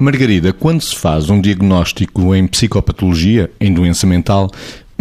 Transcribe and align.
Margarida, 0.00 0.50
quando 0.50 0.80
se 0.80 0.96
faz 0.96 1.28
um 1.28 1.38
diagnóstico 1.38 2.34
em 2.34 2.46
psicopatologia, 2.46 3.50
em 3.60 3.72
doença 3.72 4.06
mental, 4.06 4.50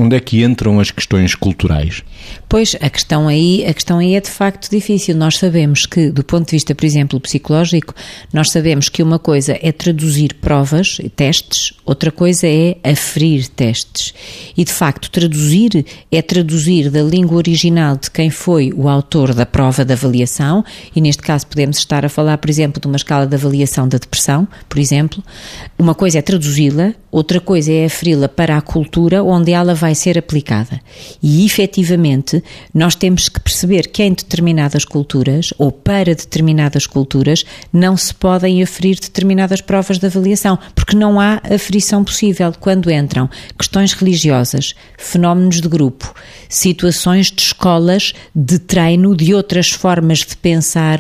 Onde 0.02 0.16
é 0.16 0.20
que 0.22 0.46
entram 0.46 0.80
as 0.80 0.92
questões 0.92 1.36
culturais? 1.36 2.06
Pois, 2.50 2.76
a 2.82 2.90
questão 2.90 3.28
aí, 3.28 3.64
a 3.68 3.72
questão 3.72 4.00
aí 4.00 4.16
é 4.16 4.20
de 4.20 4.30
facto 4.30 4.72
difícil. 4.72 5.16
Nós 5.16 5.38
sabemos 5.38 5.86
que, 5.86 6.10
do 6.10 6.24
ponto 6.24 6.48
de 6.48 6.54
vista, 6.54 6.74
por 6.74 6.84
exemplo, 6.84 7.20
psicológico, 7.20 7.94
nós 8.34 8.50
sabemos 8.50 8.90
que 8.90 9.04
uma 9.04 9.20
coisa 9.20 9.56
é 9.62 9.72
traduzir 9.72 10.34
provas, 10.34 10.98
testes, 11.16 11.74
outra 11.86 12.12
coisa 12.12 12.48
é 12.48 12.76
aferir 12.84 13.48
testes. 13.50 14.16
E, 14.58 14.64
de 14.64 14.74
facto, 14.74 15.12
traduzir 15.12 15.86
é 16.12 16.24
traduzir 16.24 16.90
da 16.90 17.04
língua 17.04 17.38
original 17.38 17.96
de 17.96 18.10
quem 18.10 18.32
foi 18.32 18.74
o 18.76 18.90
autor 18.90 19.36
da 19.36 19.46
prova 19.46 19.86
de 19.86 19.94
avaliação, 19.94 20.66
e 20.96 21.00
neste 21.00 21.22
caso 21.22 21.46
podemos 21.46 21.78
estar 21.78 22.04
a 22.04 22.10
falar, 22.10 22.40
por 22.40 22.50
exemplo, 22.50 22.82
de 22.82 22.88
uma 22.88 22.98
escala 22.98 23.28
de 23.28 23.36
avaliação 23.36 23.88
da 23.88 24.00
depressão, 24.00 24.48
por 24.68 24.80
exemplo. 24.80 25.24
Uma 25.78 25.94
coisa 25.94 26.18
é 26.18 26.22
traduzi-la, 26.24 26.96
outra 27.12 27.40
coisa 27.40 27.72
é 27.72 27.86
aferi-la 27.86 28.28
para 28.28 28.58
a 28.58 28.62
cultura 28.62 29.24
onde 29.24 29.52
ela 29.52 29.76
vai 29.76 29.94
ser 29.94 30.18
aplicada. 30.18 30.82
E 31.22 31.46
efetivamente, 31.46 32.39
nós 32.74 32.96
temos 32.96 33.30
que 33.30 33.40
perceber 33.40 33.88
que 33.88 34.04
em 34.04 34.14
determinadas 34.14 34.86
culturas, 34.86 35.54
ou 35.58 35.72
para 35.72 36.16
determinadas 36.16 36.88
culturas, 36.88 37.44
não 37.72 37.96
se 37.96 38.14
podem 38.14 38.62
aferir 38.62 39.00
determinadas 39.00 39.62
provas 39.62 39.98
de 39.98 40.06
avaliação, 40.06 40.58
porque 40.76 40.96
não 40.96 41.20
há 41.20 41.42
aferição 41.44 42.04
possível. 42.04 42.54
Quando 42.60 42.92
entram 42.92 43.30
questões 43.58 43.94
religiosas, 43.94 44.76
fenómenos 44.98 45.62
de 45.62 45.68
grupo, 45.68 46.14
situações 46.48 47.32
de 47.32 47.42
escolas 47.42 48.14
de 48.36 48.60
treino 48.60 49.16
de 49.16 49.34
outras 49.34 49.70
formas 49.70 50.20
de 50.20 50.36
pensar, 50.36 51.00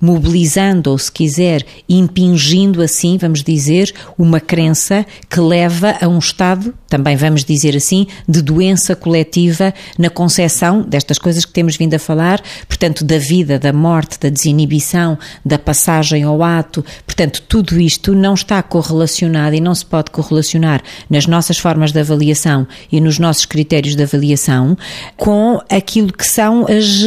mobilizando, 0.00 0.90
ou 0.90 0.98
se 0.98 1.10
quiser, 1.10 1.64
impingindo 1.88 2.82
assim, 2.82 3.16
vamos 3.16 3.42
dizer, 3.42 3.94
uma 4.18 4.40
crença 4.40 5.06
que 5.30 5.40
leva 5.40 5.96
a 6.00 6.08
um 6.08 6.18
estado, 6.18 6.74
também 6.88 7.16
vamos 7.16 7.44
dizer 7.44 7.76
assim, 7.76 8.06
de 8.28 8.42
doença 8.42 8.96
coletiva 8.96 9.72
na 9.98 10.10
concepção 10.10 10.77
destas 10.82 11.18
coisas 11.18 11.44
que 11.44 11.52
temos 11.52 11.76
vindo 11.76 11.94
a 11.94 11.98
falar, 11.98 12.42
portanto, 12.66 13.04
da 13.04 13.18
vida, 13.18 13.58
da 13.58 13.72
morte, 13.72 14.18
da 14.20 14.28
desinibição, 14.28 15.18
da 15.44 15.58
passagem 15.58 16.24
ao 16.24 16.42
ato. 16.42 16.84
Portanto, 17.06 17.42
tudo 17.48 17.80
isto 17.80 18.14
não 18.14 18.34
está 18.34 18.62
correlacionado 18.62 19.54
e 19.54 19.60
não 19.60 19.74
se 19.74 19.84
pode 19.84 20.10
correlacionar 20.10 20.82
nas 21.08 21.26
nossas 21.26 21.58
formas 21.58 21.92
de 21.92 22.00
avaliação 22.00 22.66
e 22.90 23.00
nos 23.00 23.18
nossos 23.18 23.44
critérios 23.44 23.96
de 23.96 24.02
avaliação 24.02 24.76
com 25.16 25.60
aquilo 25.70 26.12
que 26.12 26.26
são 26.26 26.66
as, 26.66 27.06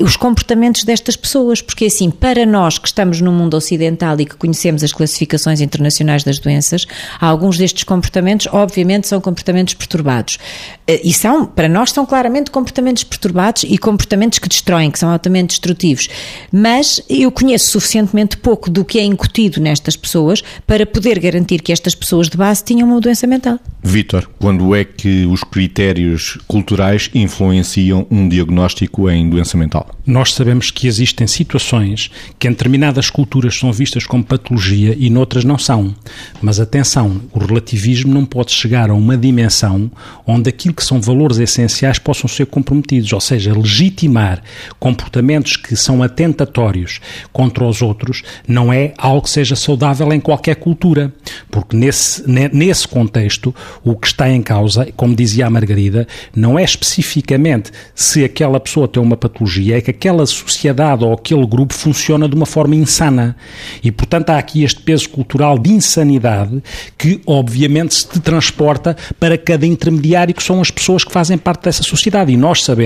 os 0.00 0.16
comportamentos 0.16 0.84
destas 0.84 1.16
pessoas, 1.16 1.60
porque 1.60 1.86
assim, 1.86 2.10
para 2.10 2.44
nós 2.44 2.78
que 2.78 2.88
estamos 2.88 3.20
no 3.20 3.32
mundo 3.32 3.54
ocidental 3.54 4.18
e 4.20 4.26
que 4.26 4.36
conhecemos 4.36 4.82
as 4.82 4.92
classificações 4.92 5.60
internacionais 5.60 6.24
das 6.24 6.38
doenças, 6.38 6.86
alguns 7.20 7.58
destes 7.58 7.84
comportamentos, 7.84 8.48
obviamente, 8.52 9.08
são 9.08 9.20
comportamentos 9.20 9.74
perturbados. 9.74 10.38
Eh, 10.86 11.00
e 11.04 11.12
são, 11.12 11.46
para 11.46 11.68
nós, 11.68 11.90
são 11.90 12.04
claramente 12.04 12.50
comportamentos 12.50 13.04
perturbados 13.12 13.64
e 13.64 13.76
comportamentos 13.76 14.38
que 14.38 14.48
destroem, 14.48 14.90
que 14.90 14.98
são 14.98 15.10
altamente 15.10 15.50
destrutivos. 15.50 16.08
Mas 16.50 17.02
eu 17.08 17.30
conheço 17.30 17.70
suficientemente 17.70 18.36
pouco 18.38 18.70
do 18.70 18.84
que 18.84 18.98
é 18.98 19.04
incutido 19.04 19.60
nestas 19.60 19.96
pessoas 19.96 20.42
para 20.66 20.86
poder 20.86 21.18
garantir 21.18 21.60
que 21.60 21.72
estas 21.72 21.94
pessoas 21.94 22.28
de 22.28 22.36
base 22.36 22.64
tinham 22.64 22.88
uma 22.88 23.00
doença 23.00 23.26
mental. 23.26 23.58
Vítor, 23.82 24.30
quando 24.38 24.74
é 24.74 24.84
que 24.84 25.26
os 25.26 25.42
critérios 25.44 26.38
culturais 26.46 27.10
influenciam 27.14 28.06
um 28.10 28.28
diagnóstico 28.28 29.10
em 29.10 29.28
doença 29.28 29.56
mental? 29.56 29.90
Nós 30.06 30.32
sabemos 30.32 30.70
que 30.70 30.86
existem 30.86 31.26
situações 31.26 32.10
que 32.38 32.48
em 32.48 32.50
determinadas 32.50 33.10
culturas 33.10 33.58
são 33.58 33.72
vistas 33.72 34.06
como 34.06 34.24
patologia 34.24 34.96
e 34.98 35.10
noutras 35.10 35.44
não 35.44 35.58
são. 35.58 35.94
Mas 36.40 36.60
atenção, 36.60 37.20
o 37.32 37.38
relativismo 37.38 38.12
não 38.12 38.24
pode 38.24 38.52
chegar 38.52 38.90
a 38.90 38.94
uma 38.94 39.16
dimensão 39.16 39.90
onde 40.26 40.48
aquilo 40.48 40.74
que 40.74 40.84
são 40.84 41.00
valores 41.00 41.38
essenciais 41.38 41.98
possam 41.98 42.28
ser 42.28 42.46
comprometidos, 42.46 43.01
ou 43.10 43.20
seja, 43.20 43.54
legitimar 43.54 44.42
comportamentos 44.78 45.56
que 45.56 45.74
são 45.74 46.02
atentatórios 46.02 47.00
contra 47.32 47.64
os 47.64 47.80
outros 47.80 48.22
não 48.46 48.70
é 48.70 48.92
algo 48.98 49.22
que 49.22 49.30
seja 49.30 49.56
saudável 49.56 50.12
em 50.12 50.20
qualquer 50.20 50.56
cultura, 50.56 51.10
porque 51.50 51.74
nesse, 51.74 52.22
nesse 52.52 52.86
contexto 52.86 53.54
o 53.82 53.96
que 53.96 54.08
está 54.08 54.28
em 54.28 54.42
causa, 54.42 54.88
como 54.94 55.16
dizia 55.16 55.46
a 55.46 55.50
Margarida, 55.50 56.06
não 56.34 56.58
é 56.58 56.64
especificamente 56.64 57.70
se 57.94 58.24
aquela 58.24 58.60
pessoa 58.60 58.88
tem 58.88 59.02
uma 59.02 59.16
patologia, 59.16 59.78
é 59.78 59.80
que 59.80 59.90
aquela 59.90 60.26
sociedade 60.26 61.04
ou 61.04 61.12
aquele 61.12 61.46
grupo 61.46 61.72
funciona 61.72 62.28
de 62.28 62.34
uma 62.34 62.46
forma 62.46 62.74
insana. 62.74 63.36
E, 63.82 63.90
portanto, 63.90 64.30
há 64.30 64.38
aqui 64.38 64.64
este 64.64 64.82
peso 64.82 65.08
cultural 65.08 65.58
de 65.58 65.70
insanidade 65.70 66.62
que, 66.98 67.20
obviamente, 67.26 67.94
se 67.94 68.20
transporta 68.20 68.96
para 69.18 69.38
cada 69.38 69.66
intermediário, 69.66 70.34
que 70.34 70.42
são 70.42 70.60
as 70.60 70.70
pessoas 70.70 71.04
que 71.04 71.12
fazem 71.12 71.38
parte 71.38 71.64
dessa 71.64 71.82
sociedade. 71.82 72.32
E 72.32 72.36
nós 72.36 72.62
sabemos, 72.64 72.82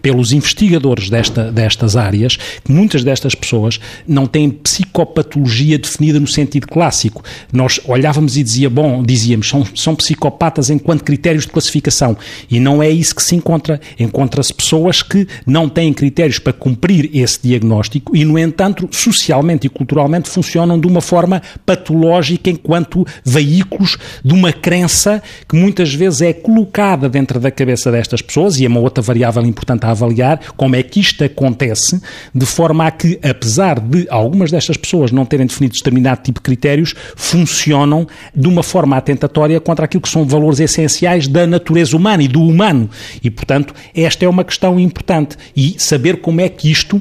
pelos 0.00 0.32
investigadores 0.32 1.10
desta, 1.10 1.50
destas 1.50 1.96
áreas, 1.96 2.36
que 2.36 2.72
muitas 2.72 3.04
destas 3.04 3.34
pessoas 3.34 3.80
não 4.06 4.26
têm 4.26 4.50
psicopatologia 4.50 5.78
definida 5.78 6.20
no 6.20 6.26
sentido 6.26 6.66
clássico. 6.66 7.22
Nós 7.52 7.80
olhávamos 7.86 8.36
e 8.36 8.42
dizia, 8.42 8.70
bom, 8.70 9.02
dizíamos, 9.02 9.48
são, 9.48 9.66
são 9.74 9.94
psicopatas 9.94 10.70
enquanto 10.70 11.04
critérios 11.04 11.44
de 11.44 11.52
classificação. 11.52 12.16
E 12.50 12.58
não 12.60 12.82
é 12.82 12.90
isso 12.90 13.14
que 13.14 13.22
se 13.22 13.34
encontra. 13.34 13.80
Encontra-se 13.98 14.52
pessoas 14.52 15.02
que 15.02 15.26
não 15.46 15.68
têm 15.68 15.92
critérios 15.92 16.38
para 16.38 16.52
cumprir 16.52 17.10
esse 17.14 17.40
diagnóstico 17.42 18.16
e, 18.16 18.24
no 18.24 18.38
entanto, 18.38 18.88
socialmente 18.90 19.66
e 19.66 19.70
culturalmente 19.70 20.28
funcionam 20.28 20.78
de 20.78 20.86
uma 20.86 21.00
forma 21.00 21.42
patológica 21.64 22.50
enquanto 22.50 23.06
veículos 23.24 23.96
de 24.24 24.32
uma 24.32 24.52
crença 24.52 25.22
que 25.48 25.56
muitas 25.56 25.92
vezes 25.94 26.22
é 26.22 26.32
colocada 26.32 27.08
dentro 27.08 27.38
da 27.40 27.50
cabeça 27.50 27.90
destas 27.90 28.22
pessoas 28.22 28.58
e 28.58 28.64
é 28.64 28.68
uma 28.68 28.80
outra 28.80 29.02
variável 29.34 29.46
importante 29.46 29.84
a 29.84 29.90
avaliar 29.90 30.40
como 30.56 30.76
é 30.76 30.82
que 30.82 31.00
isto 31.00 31.24
acontece 31.24 32.00
de 32.34 32.46
forma 32.46 32.86
a 32.86 32.90
que, 32.90 33.18
apesar 33.22 33.80
de 33.80 34.06
algumas 34.08 34.50
destas 34.50 34.76
pessoas 34.76 35.10
não 35.10 35.26
terem 35.26 35.46
definido 35.46 35.74
determinado 35.74 36.22
tipo 36.22 36.38
de 36.38 36.44
critérios, 36.44 36.94
funcionam 37.16 38.06
de 38.34 38.46
uma 38.46 38.62
forma 38.62 38.96
atentatória 38.96 39.60
contra 39.60 39.84
aquilo 39.84 40.02
que 40.02 40.08
são 40.08 40.24
valores 40.24 40.60
essenciais 40.60 41.26
da 41.26 41.46
natureza 41.46 41.96
humana 41.96 42.22
e 42.22 42.28
do 42.28 42.42
humano. 42.42 42.88
E, 43.22 43.30
portanto, 43.30 43.74
esta 43.94 44.24
é 44.24 44.28
uma 44.28 44.44
questão 44.44 44.78
importante. 44.78 45.36
E 45.56 45.74
saber 45.78 46.20
como 46.20 46.40
é 46.40 46.48
que 46.48 46.70
isto 46.70 47.00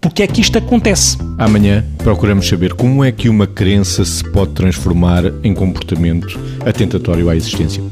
porque 0.00 0.22
é 0.22 0.26
que 0.26 0.40
isto 0.40 0.56
acontece. 0.56 1.18
Amanhã 1.36 1.84
procuramos 1.98 2.48
saber 2.48 2.72
como 2.72 3.04
é 3.04 3.12
que 3.12 3.28
uma 3.28 3.46
crença 3.46 4.02
se 4.02 4.24
pode 4.32 4.52
transformar 4.52 5.24
em 5.44 5.52
comportamento 5.52 6.40
atentatório 6.64 7.28
à 7.28 7.36
existência. 7.36 7.82